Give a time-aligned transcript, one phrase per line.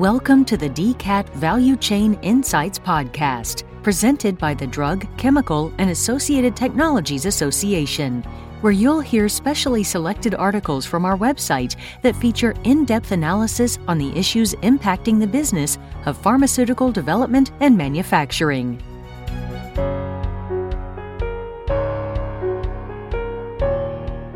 [0.00, 6.56] Welcome to the DCAT Value Chain Insights Podcast, presented by the Drug, Chemical, and Associated
[6.56, 8.22] Technologies Association,
[8.62, 13.98] where you'll hear specially selected articles from our website that feature in depth analysis on
[13.98, 15.76] the issues impacting the business
[16.06, 18.78] of pharmaceutical development and manufacturing.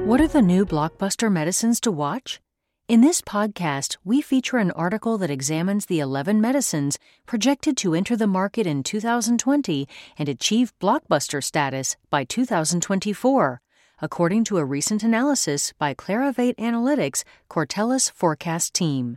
[0.05, 2.39] What are the new blockbuster medicines to watch?
[2.87, 8.15] In this podcast, we feature an article that examines the 11 medicines projected to enter
[8.15, 9.89] the market in 2020
[10.19, 13.63] and achieve blockbuster status by 2024,
[14.03, 19.17] according to a recent analysis by Clarivate Analytics Cortellis Forecast Team.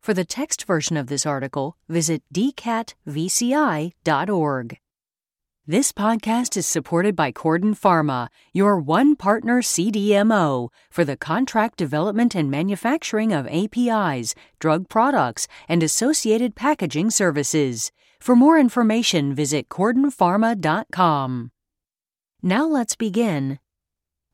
[0.00, 2.94] For the text version of this article, visit dcatvci.org.
[5.70, 12.34] This podcast is supported by Corden Pharma, your one partner CDMO for the contract development
[12.34, 17.92] and manufacturing of APIs, drug products, and associated packaging services.
[18.18, 21.52] For more information, visit cordenpharma.com.
[22.42, 23.60] Now let's begin.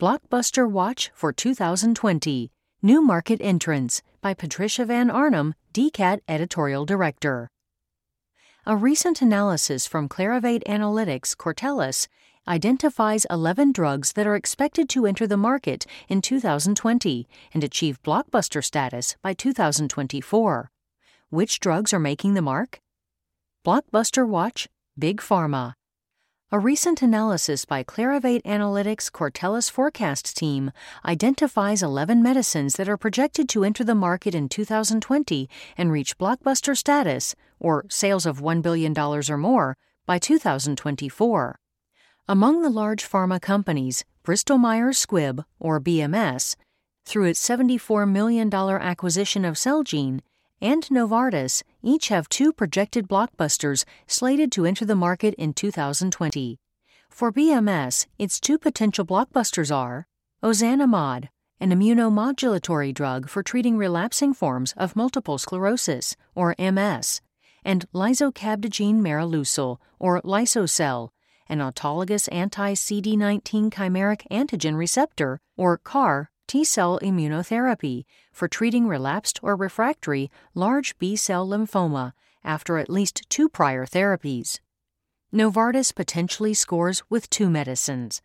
[0.00, 7.50] Blockbuster Watch for 2020 New Market Entrance by Patricia Van Arnum, DCAT Editorial Director.
[8.68, 12.08] A recent analysis from Clarivate Analytics Cortellis
[12.48, 18.64] identifies 11 drugs that are expected to enter the market in 2020 and achieve blockbuster
[18.64, 20.72] status by 2024.
[21.30, 22.80] Which drugs are making the mark?
[23.64, 24.66] Blockbuster Watch,
[24.98, 25.74] Big Pharma.
[26.52, 30.70] A recent analysis by Clarivate Analytics Cortellis Forecast Team
[31.04, 36.76] identifies 11 medicines that are projected to enter the market in 2020 and reach blockbuster
[36.76, 41.58] status, or sales of $1 billion or more, by 2024.
[42.28, 46.54] Among the large pharma companies, Bristol Myers Squibb, or BMS,
[47.04, 50.20] through its $74 million acquisition of Celgene,
[50.60, 56.58] and Novartis each have two projected blockbusters slated to enter the market in 2020.
[57.10, 60.06] For BMS, its two potential blockbusters are
[60.42, 61.28] ozanimod,
[61.60, 67.20] an immunomodulatory drug for treating relapsing forms of multiple sclerosis, or MS,
[67.64, 71.10] and lisocabtagene maraleucel, or Lisocel,
[71.48, 79.40] an autologous anti CD19 chimeric antigen receptor, or CAR, T cell immunotherapy for treating relapsed
[79.42, 82.12] or refractory large B cell lymphoma
[82.44, 84.60] after at least two prior therapies.
[85.32, 88.22] Novartis potentially scores with two medicines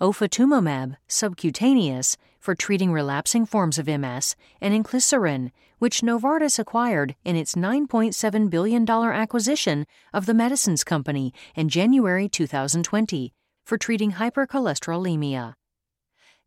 [0.00, 7.54] ofatumumab subcutaneous for treating relapsing forms of MS, and inclisiran, which Novartis acquired in its
[7.54, 13.32] $9.7 billion acquisition of the Medicines Company in January 2020
[13.64, 15.54] for treating hypercholesterolemia.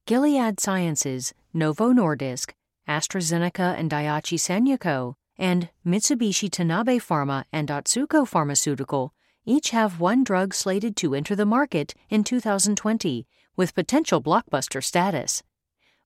[0.08, 2.54] Gilead Sciences, Novo Nordisk,
[2.90, 9.14] AstraZeneca and Daiichi Sankyo, and Mitsubishi Tanabe Pharma and Otsuka Pharmaceutical
[9.46, 15.44] each have one drug slated to enter the market in 2020 with potential blockbuster status.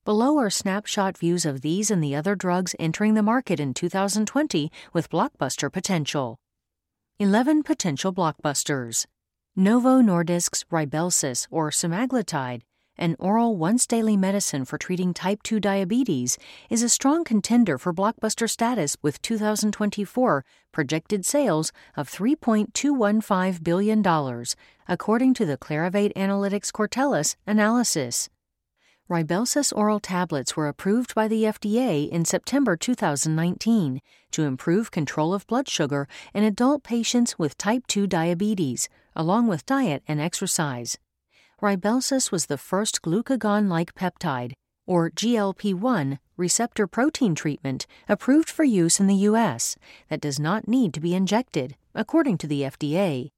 [0.04, 4.72] Below are snapshot views of these and the other drugs entering the market in 2020
[4.92, 6.38] with blockbuster potential.
[7.20, 9.06] 11 potential blockbusters.
[9.56, 12.62] Novo Nordisk's Rybelsus or semaglutide
[12.98, 16.38] an oral once daily medicine for treating type 2 diabetes,
[16.70, 24.46] is a strong contender for blockbuster status with 2024 projected sales of $3.215 billion,
[24.88, 28.30] according to the Clarivate Analytics Cortellis analysis.
[29.08, 34.02] Rybelsus oral tablets were approved by the FDA in September 2019
[34.32, 39.66] to improve control of blood sugar in adult patients with type 2 diabetes, along with
[39.68, 40.98] diet and exercise.
[41.62, 44.54] Rybelsus was the first glucagon like peptide,
[44.86, 49.78] or GLP 1, receptor protein treatment approved for use in the U.S.
[50.10, 53.30] that does not need to be injected, according to the FDA.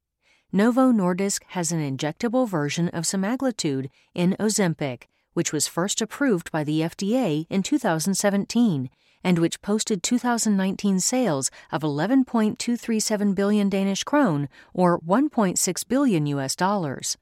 [0.52, 6.64] Novo Nordisk has an injectable version of semaglutide in Ozempic, which was first approved by
[6.64, 8.90] the FDA in 2017
[9.24, 17.18] and which posted 2019 sales of 11.237 billion Danish krone or 1.6 billion US dollars.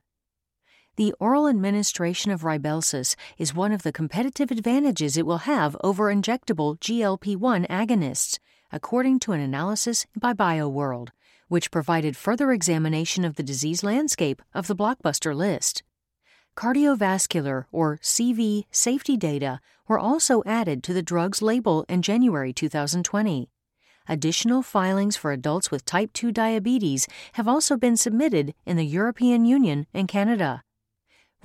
[0.97, 6.05] The oral administration of Rybelsus is one of the competitive advantages it will have over
[6.05, 8.39] injectable GLP 1 agonists,
[8.71, 11.09] according to an analysis by BioWorld,
[11.49, 15.83] which provided further examination of the disease landscape of the blockbuster list.
[16.55, 19.59] Cardiovascular or CV safety data
[19.89, 23.49] were also added to the drug's label in January 2020.
[24.07, 29.43] Additional filings for adults with type 2 diabetes have also been submitted in the European
[29.43, 30.63] Union and Canada.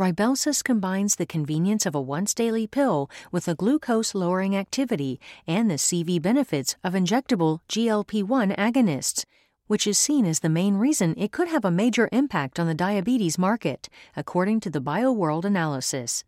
[0.01, 5.71] Rybelsus combines the convenience of a once daily pill with the glucose lowering activity and
[5.71, 9.27] the CV benefits of injectable GLP 1 agonists,
[9.67, 12.73] which is seen as the main reason it could have a major impact on the
[12.73, 16.25] diabetes market, according to the BioWorld analysis.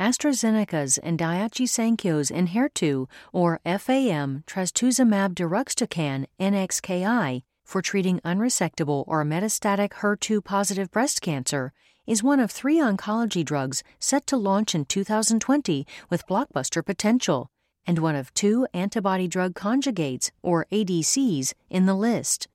[0.00, 9.90] AstraZeneca's and Daiichi Sankyo's Enhertu, or FAM, trastuzumab deruxtecan NXKI, for treating unresectable or metastatic
[10.00, 11.74] HER2 positive breast cancer
[12.06, 17.48] is one of three oncology drugs set to launch in 2020 with blockbuster potential,
[17.86, 22.48] and one of two antibody drug conjugates, or ADCs, in the list.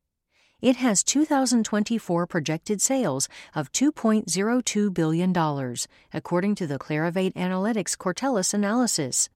[0.59, 5.75] It has 2024 projected sales of $2.02 billion,
[6.13, 9.29] according to the Clarivate Analytics Cortellis analysis.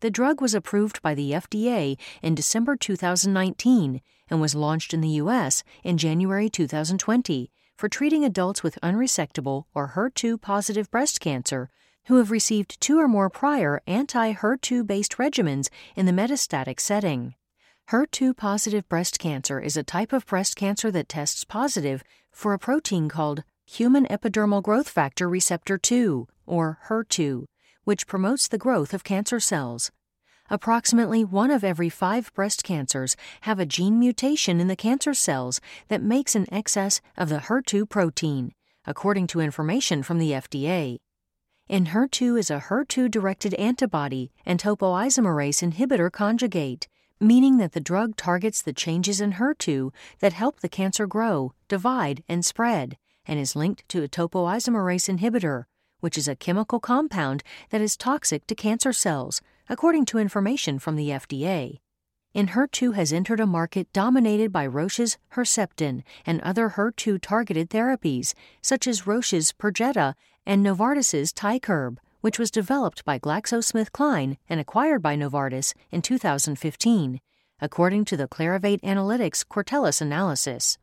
[0.00, 5.08] The drug was approved by the FDA in December 2019 and was launched in the
[5.08, 5.62] U.S.
[5.82, 7.50] in January 2020
[7.80, 11.70] for treating adults with unresectable or HER2 positive breast cancer
[12.04, 17.34] who have received two or more prior anti HER2 based regimens in the metastatic setting.
[17.90, 22.58] HER2 positive breast cancer is a type of breast cancer that tests positive for a
[22.58, 27.46] protein called human epidermal growth factor receptor 2, or HER2,
[27.84, 29.90] which promotes the growth of cancer cells.
[30.52, 35.60] Approximately one of every five breast cancers have a gene mutation in the cancer cells
[35.86, 38.52] that makes an excess of the HER2 protein,
[38.84, 40.98] according to information from the FDA.
[41.70, 46.88] Enhertu is a HER2 directed antibody and topoisomerase inhibitor conjugate,
[47.20, 52.24] meaning that the drug targets the changes in HER2 that help the cancer grow, divide,
[52.28, 55.66] and spread, and is linked to a topoisomerase inhibitor,
[56.00, 59.40] which is a chemical compound that is toxic to cancer cells,
[59.70, 61.78] according to information from the FDA.
[62.34, 68.88] Enhertu has entered a market dominated by Roche's Herceptin and other HER2 targeted therapies, such
[68.88, 70.14] as Roche's Perjeta
[70.44, 77.20] and Novartis's Tykerb, which was developed by GlaxoSmithKline and acquired by Novartis in 2015,
[77.60, 80.78] according to the Clarivate Analytics Cortellis analysis.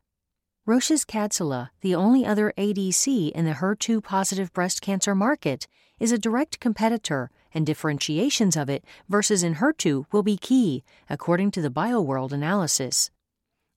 [0.64, 5.66] Roche's Kadcyla, the only other ADC in the HER2 positive breast cancer market,
[6.00, 11.62] is a direct competitor and differentiations of it versus Enhertu will be key, according to
[11.62, 13.10] the BioWorld analysis.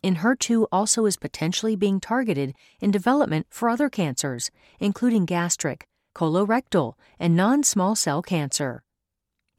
[0.03, 5.85] Enhertu also is potentially being targeted in development for other cancers, including gastric,
[6.15, 8.83] colorectal, and non small cell cancer.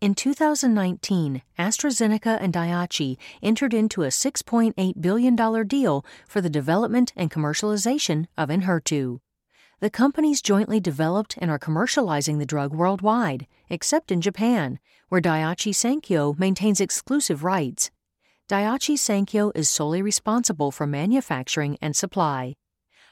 [0.01, 5.37] In 2019, AstraZeneca and Daiichi entered into a $6.8 billion
[5.69, 9.21] deal for the development and commercialization of Enhertu.
[9.83, 15.75] The companies jointly developed and are commercializing the drug worldwide, except in Japan, where Daiichi
[15.75, 17.91] Sankyo maintains exclusive rights.
[18.49, 22.55] Daiichi Sankyo is solely responsible for manufacturing and supply.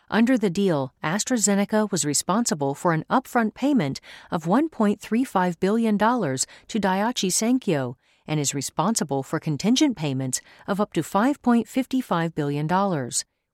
[0.09, 4.01] Under the deal, AstraZeneca was responsible for an upfront payment
[4.31, 6.07] of $1.35 billion to
[6.79, 7.97] Daiichi Sankyo
[8.29, 12.69] and is responsible for contingent payments of up to $5.55 billion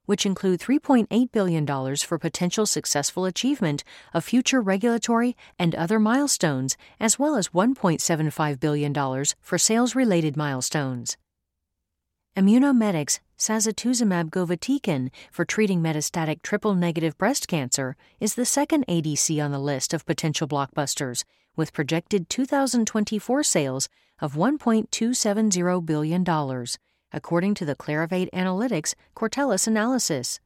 [0.07, 7.19] which include $3.8 billion for potential successful achievement of future regulatory and other milestones, as
[7.19, 8.95] well as $1.75 billion
[9.41, 11.17] for sales related milestones.
[12.37, 19.53] Immunomedics sacituzumab govitecan for treating metastatic triple negative breast cancer is the second ADC on
[19.53, 21.25] the list of potential blockbusters,
[21.57, 23.89] with projected 2024 sales
[24.21, 26.25] of $1.270 billion
[27.13, 30.41] according to the Clarivate Analytics Cortellis analysis.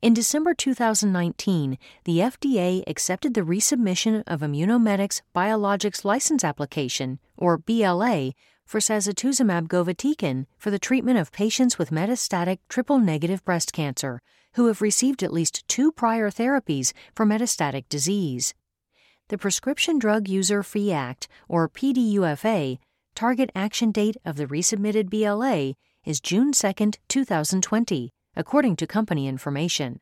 [0.00, 8.32] In December 2019, the FDA accepted the resubmission of Immunomedics Biologics License Application, or BLA,
[8.64, 14.20] for sacituzumab govitecan for the treatment of patients with metastatic triple negative breast cancer
[14.52, 18.54] who have received at least two prior therapies for metastatic disease.
[19.28, 22.78] The Prescription Drug User Fee Act, or PDUFA,
[23.18, 29.98] target action date of the resubmitted BLA is June 2, 2020, according to company information.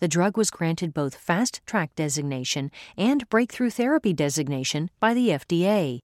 [0.00, 6.00] The drug was granted both Fast Track designation and Breakthrough Therapy designation by the FDA.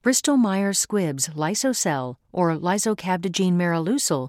[0.00, 4.28] Bristol Myers Squibb's Liso-cel, or lisocabtagene maraleucel,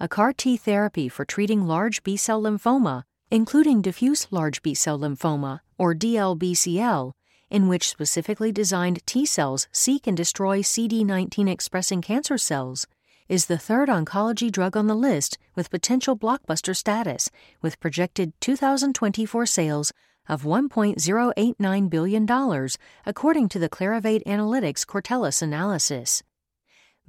[0.00, 4.98] a CAR T therapy for treating large B cell lymphoma, including diffuse large B cell
[4.98, 7.12] lymphoma, or DLBCL,
[7.50, 12.86] in which specifically designed T cells seek and destroy CD19 expressing cancer cells,
[13.28, 17.30] is the third oncology drug on the list with potential blockbuster status,
[17.62, 19.92] with projected 2024 sales
[20.28, 22.68] of $1.089 billion,
[23.06, 26.22] according to the Clarivate Analytics Cortellis analysis.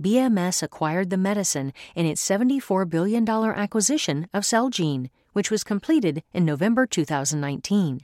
[0.01, 6.45] BMS acquired the medicine in its $74 billion acquisition of Celgene, which was completed in
[6.45, 8.01] November 2019.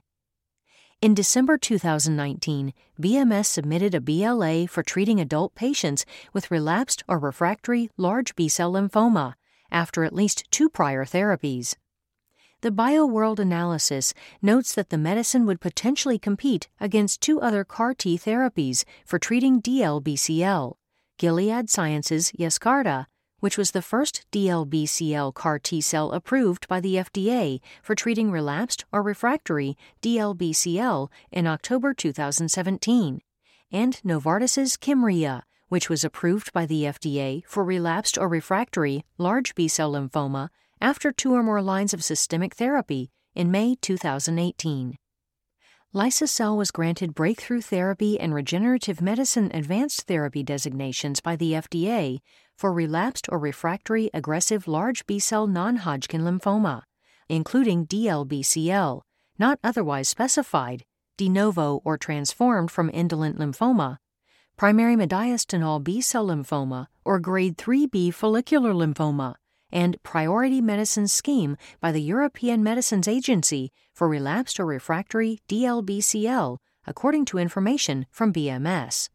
[0.99, 7.91] In December 2019, BMS submitted a BLA for treating adult patients with relapsed or refractory
[7.97, 9.35] large B cell lymphoma
[9.69, 11.75] after at least two prior therapies.
[12.61, 18.17] The BioWorld analysis notes that the medicine would potentially compete against two other CAR T
[18.17, 20.77] therapies for treating DLBCL
[21.19, 23.05] Gilead Sciences Yescarta
[23.39, 28.85] which was the first DLBCL CAR T cell approved by the FDA for treating relapsed
[28.91, 33.21] or refractory DLBCL in October 2017,
[33.71, 39.67] and Novartis's Kymriah, which was approved by the FDA for relapsed or refractory large B
[39.67, 44.97] cell lymphoma after two or more lines of systemic therapy in May 2018.
[45.93, 52.19] Liso-cel was granted Breakthrough Therapy and Regenerative Medicine Advanced Therapy designations by the FDA
[52.57, 56.83] for relapsed or refractory aggressive large B cell non Hodgkin lymphoma,
[57.29, 59.01] including DLBCL,
[59.37, 60.83] not otherwise specified,
[61.17, 63.97] de novo or transformed from indolent lymphoma,
[64.57, 69.35] primary mediastinal B cell lymphoma, or grade 3B follicular lymphoma,
[69.71, 77.25] and priority medicine scheme by the European Medicines Agency for relapsed or refractory DLBCL, according
[77.25, 79.09] to information from BMS.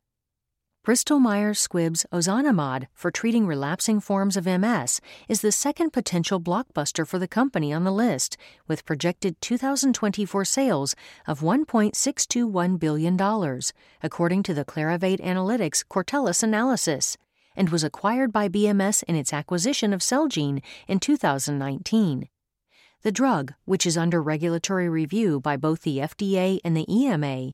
[0.84, 7.06] Bristol Myers Squibb's ozanimod for treating relapsing forms of MS is the second potential blockbuster
[7.06, 8.36] for the company on the list,
[8.66, 13.60] with projected 2024 sales of $1.621 billion,
[14.02, 17.16] according to the Clarivate Analytics Cortellis analysis,
[17.54, 22.28] and was acquired by BMS in its acquisition of Celgene in 2019.
[23.02, 27.52] The drug, which is under regulatory review by both the FDA and the EMA,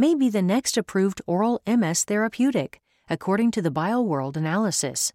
[0.00, 2.80] may be the next approved oral MS therapeutic,
[3.10, 5.12] according to the BioWorld analysis.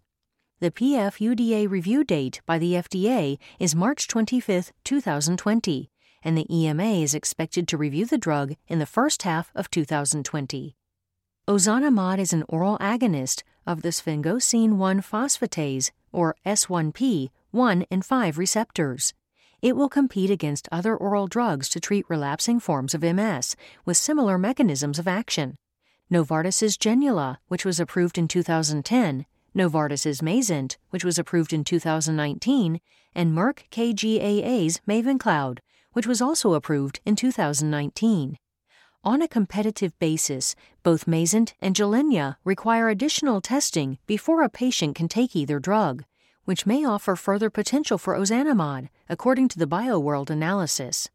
[0.60, 5.90] The PDUFA review date by the FDA is March 25, 2020,
[6.22, 10.76] and the EMA is expected to review the drug in the first half of 2020.
[11.48, 18.38] Ozanimod is an oral agonist of the sphingosine 1 phosphatase, or S1P, 1 and 5
[18.38, 19.14] receptors
[19.62, 24.38] it will compete against other oral drugs to treat relapsing forms of MS with similar
[24.38, 25.56] mechanisms of action.
[26.10, 32.80] Novartis's Gilenya, which was approved in 2010, Novartis's Mayzent, which was approved in 2019,
[33.14, 35.58] and Merck KGaA's Mavenclad,
[35.92, 38.38] which was also approved in 2019.
[39.02, 45.08] On a competitive basis, both Mayzent and Gilenya require additional testing before a patient can
[45.08, 46.04] take either drug
[46.46, 51.10] which may offer further potential for ozanimod, according to the BioWorld analysis.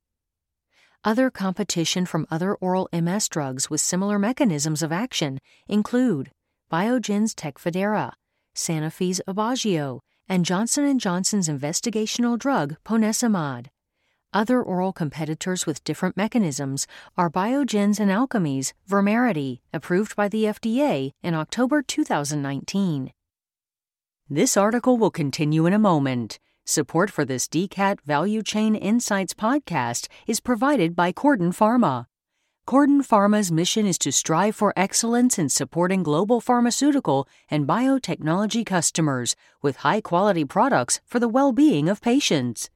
[1.03, 6.29] Other competition from other oral MS drugs with similar mechanisms of action include
[6.71, 8.11] Biogen's Tecfidera,
[8.55, 13.67] Sanofi's Aubagio, and Johnson & Johnson's investigational drug ponesimod.
[14.33, 21.11] Other oral competitors with different mechanisms are Biogen's and Alkermes Vumerity, approved by the FDA
[21.21, 23.11] in October 2019.
[24.33, 26.39] This article will continue in a moment.
[26.63, 32.05] Support for this DCAT Value Chain Insights podcast is provided by Corden Pharma.
[32.65, 39.35] Corden Pharma's mission is to strive for excellence in supporting global pharmaceutical and biotechnology customers
[39.61, 42.69] with high quality products for the well being of patients.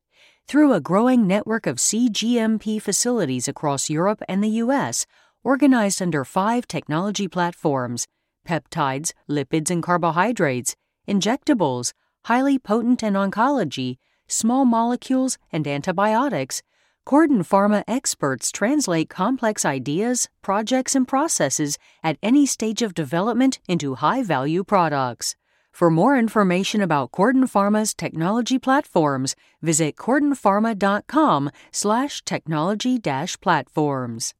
[0.50, 5.06] Through a growing network of CGMP facilities across Europe and the U.S.,
[5.42, 8.08] organized under five technology platforms
[8.46, 10.76] peptides, lipids, and carbohydrates
[11.08, 11.94] injectables,
[12.26, 13.98] highly potent in oncology,
[14.28, 16.62] small molecules, and antibiotics,
[17.06, 23.96] Corden Pharma experts translate complex ideas, projects, and processes at any stage of development into
[23.96, 25.36] high value products.
[25.72, 34.34] For more information about Corden Pharma's technology platforms, visit cordenpharma.com slash technology platforms.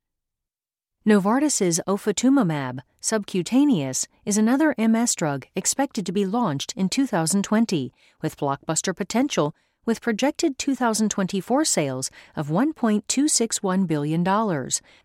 [1.06, 7.94] Novartis's ofatumumab subcutaneous is another MS drug expected to be launched in 2020
[8.24, 9.54] with blockbuster potential
[9.86, 14.26] with projected 2024 sales of $1.261 billion,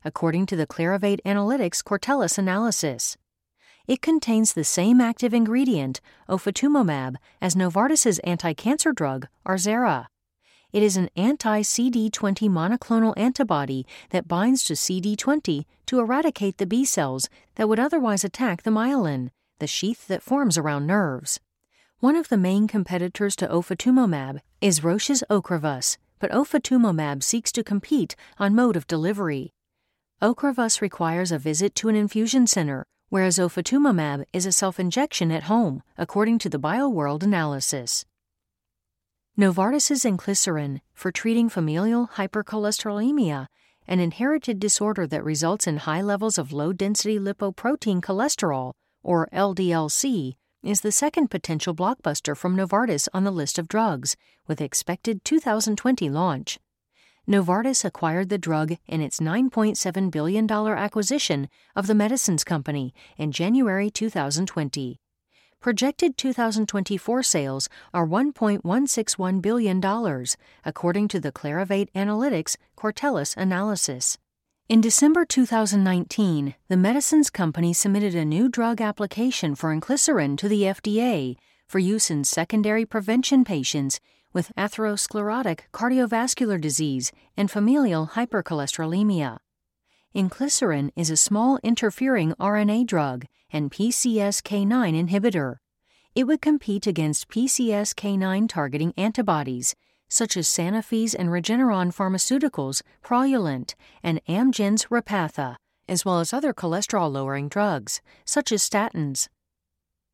[0.02, 3.18] according to the Clarivate Analytics Cortellis analysis.
[3.86, 10.06] It contains the same active ingredient, ofatumumab, as Novartis's anti-cancer drug, Arzerra.
[10.72, 16.84] It is an anti CD20 monoclonal antibody that binds to CD20 to eradicate the B
[16.84, 21.40] cells that would otherwise attack the myelin, the sheath that forms around nerves.
[21.98, 28.14] One of the main competitors to ofatumumab is Roche's Ocrevus, but ofatumumab seeks to compete
[28.38, 29.52] on mode of delivery.
[30.22, 35.44] Ocrevus requires a visit to an infusion center, whereas ofatumumab is a self injection at
[35.44, 38.04] home, according to the BioWorld analysis.
[39.38, 43.46] Novartis's inclisiran for treating familial hypercholesterolemia
[43.88, 50.34] an inherited disorder that results in high levels of low density lipoprotein cholesterol, or LDLC,
[50.62, 54.14] is the second potential blockbuster from Novartis on the list of drugs,
[54.46, 56.58] with expected 2020 launch.
[57.26, 63.90] Novartis acquired the drug in its $9.7 billion acquisition of the Medicines Company in January
[63.90, 65.00] 2020.
[65.60, 70.24] Projected 2024 sales are $1.161 billion,
[70.64, 74.16] according to the Clarivate Analytics Cortellis analysis.
[74.70, 80.62] In December 2019, the Medicines Company submitted a new drug application for inclisiran to the
[80.62, 81.36] FDA
[81.68, 84.00] for use in secondary prevention patients
[84.32, 89.36] with atherosclerotic cardiovascular disease and familial hypercholesterolemia.
[90.14, 95.58] Inclisiran is a small interfering RNA drug and PCSK9 inhibitor.
[96.16, 99.76] It would compete against PCSK9 targeting antibodies,
[100.08, 105.54] such as Sanofi's and Regeneron Pharmaceuticals' Praluent and Amgen's Repatha,
[105.88, 109.28] as well as other cholesterol lowering drugs, such as statins.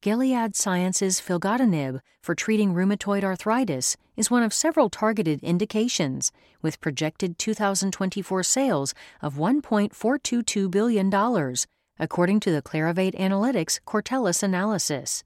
[0.06, 6.30] Gilead Sciences' filgotinib for treating rheumatoid arthritis is one of several targeted indications,
[6.62, 11.12] with projected 2024 sales of $1.422 billion,
[11.98, 15.24] according to the Clarivate Analytics Cortellis analysis.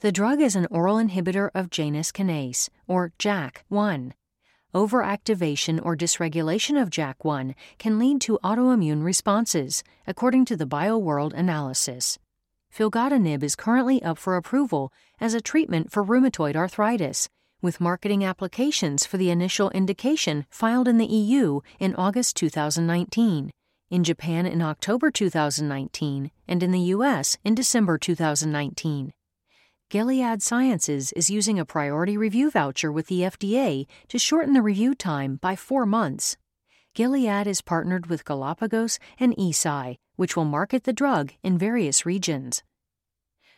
[0.00, 4.12] The drug is an oral inhibitor of Janus kinase, or JAK1.
[4.74, 12.18] Overactivation or dysregulation of JAK1 can lead to autoimmune responses, according to the BioWorld analysis
[12.74, 17.28] filgotinib is currently up for approval as a treatment for rheumatoid arthritis,
[17.62, 23.52] with marketing applications for the initial indication filed in the EU in August 2019,
[23.90, 29.12] in Japan in October 2019, and in the US in December 2019.
[29.88, 34.96] Gilead Sciences is using a priority review voucher with the FDA to shorten the review
[34.96, 36.36] time by four months.
[36.94, 42.62] Gilead is partnered with Galapagos and Eisai, which will market the drug in various regions.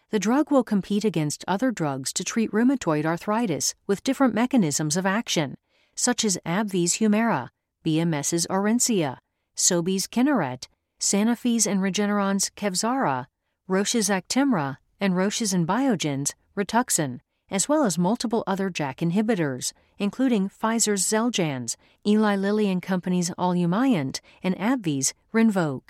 [0.08, 5.04] The drug will compete against other drugs to treat rheumatoid arthritis with different mechanisms of
[5.04, 5.58] action,
[5.94, 7.50] such as AbbVie's Humira,
[7.84, 9.18] BMS's Orencia,
[9.54, 13.26] Sobi's Kineret, Sanofi's and Regeneron's Kevzara,
[13.68, 20.48] Roche's Actemra, and Roche's and Biogen's Rituxan as well as multiple other JAK inhibitors, including
[20.48, 25.82] Pfizer's Xeljanz, Eli Lilly and Company's Olumiant, and AbbVie's Rinvoq.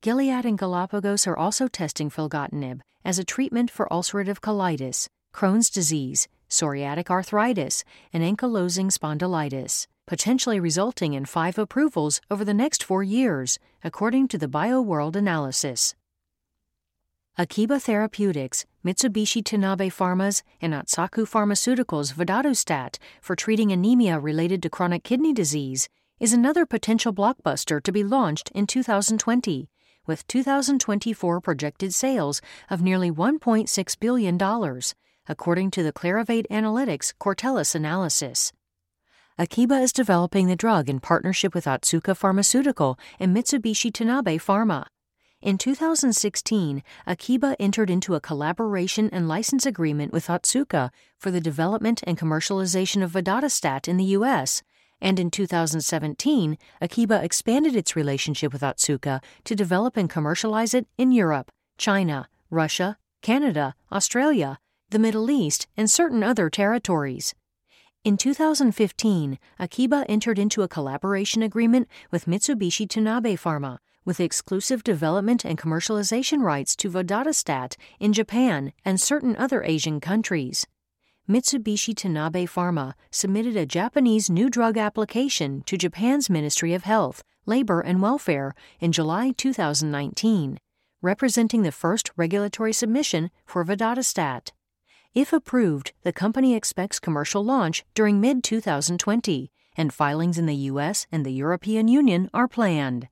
[0.00, 6.28] Gilead and Galapagos are also testing filgotinib as a treatment for ulcerative colitis, Crohn's disease,
[6.48, 13.58] psoriatic arthritis, and ankylosing spondylitis, potentially resulting in five approvals over the next four years,
[13.84, 15.94] according to the BioWorld analysis.
[17.38, 25.04] Akebia Therapeutics, Mitsubishi Tanabe Pharma's, and Otsuka Pharmaceuticals' Vadadustat for treating anemia related to chronic
[25.04, 29.68] kidney disease is another potential blockbuster to be launched in 2020,
[30.04, 32.40] with 2024 projected sales
[32.70, 34.80] of nearly $1.6 billion,
[35.28, 38.52] according to the Clarivate Analytics Cortellis analysis.
[39.38, 44.86] Akebia is developing the drug in partnership with Otsuka Pharmaceutical and Mitsubishi Tanabe Pharma.
[45.42, 52.00] In 2016, Akebia entered into a collaboration and license agreement with Otsuka for the development
[52.06, 54.62] and commercialization of Vadadustat in the U.S.,
[55.00, 61.10] and in 2017, Akebia expanded its relationship with Otsuka to develop and commercialize it in
[61.10, 67.34] Europe, China, Russia, Canada, Australia, the Middle East, and certain other territories.
[68.04, 75.44] In 2015, Akebia entered into a collaboration agreement with Mitsubishi Tanabe Pharma with exclusive development
[75.44, 80.66] and commercialization rights to Vadadustat in Japan and certain other Asian countries.
[81.28, 87.80] Mitsubishi Tanabe Pharma submitted a Japanese new drug application to Japan's Ministry of Health, Labor
[87.80, 90.58] and Welfare in July 2019,
[91.00, 94.50] representing the first regulatory submission for Vadadustat.
[95.14, 101.06] If approved, the company expects commercial launch during mid 2020, and filings in the US
[101.12, 103.08] and the European Union are planned.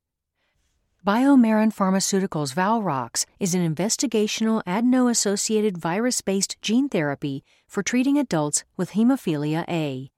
[1.07, 8.65] BioMarin Pharmaceuticals Valrox is an investigational adeno associated virus based gene therapy for treating adults
[8.77, 10.11] with hemophilia A.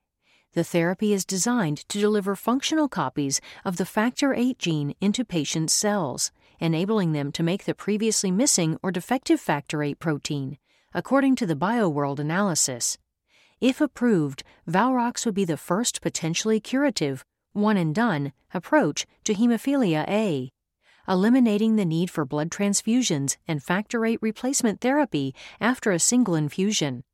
[0.55, 5.73] The therapy is designed to deliver functional copies of the factor VIII gene into patients'
[5.73, 10.59] cells, enabling them to make the previously missing or defective factor VIII protein,
[10.93, 12.99] according to the BioWorld analysis.
[13.61, 20.05] If approved, Valrox would be the first potentially curative, one and done approach to hemophilia
[20.09, 20.52] A
[21.09, 27.05] eliminating the need for blood transfusions and factor VIII replacement therapy after a single infusion.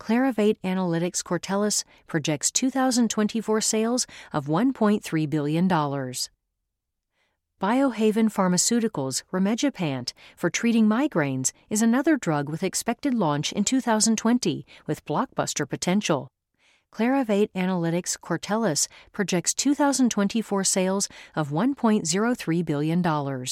[0.00, 5.68] Clarivate Analytics Cortellis projects 2024 sales of $1.3 billion.
[5.68, 6.28] Biohaven
[8.28, 15.68] Pharmaceuticals' Rimegepant for treating migraines is another drug with expected launch in 2020 with blockbuster
[15.68, 16.26] potential.
[16.92, 23.46] Clarivate Analytics Cortellis projects 2024 sales of $1.03 billion.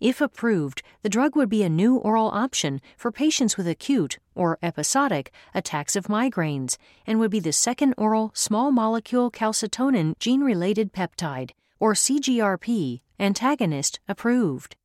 [0.00, 4.58] If approved, the drug would be a new oral option for patients with acute or
[4.62, 10.94] episodic attacks of migraines and would be the second oral small molecule calcitonin gene related
[10.94, 14.76] peptide, or CGRP, antagonist approved.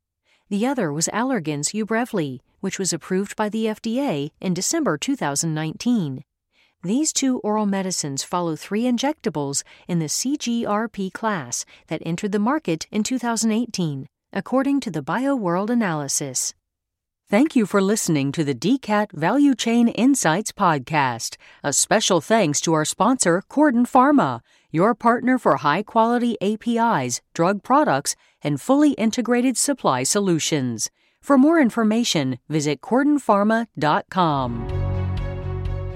[0.50, 6.24] The other was Allergan's Ubrelvy, which was approved by the FDA in December 2019.
[6.84, 12.88] These two oral medicines follow three injectables in the CGRP class that entered the market
[12.92, 16.54] in 2018, according to the BioWorld analysis.
[17.30, 21.36] Thank you for listening to the DCAT Value Chain Insights podcast.
[21.64, 27.62] A special thanks to our sponsor, Corden Pharma your partner for high quality APIs, drug
[27.64, 30.90] products, and fully integrated supply solutions.
[31.22, 34.87] For more information, visit CordenPharma.com.